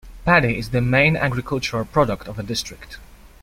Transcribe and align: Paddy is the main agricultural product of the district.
Paddy 0.25 0.57
is 0.57 0.71
the 0.71 0.81
main 0.81 1.15
agricultural 1.15 1.85
product 1.85 2.27
of 2.27 2.35
the 2.37 2.41
district. 2.41 2.97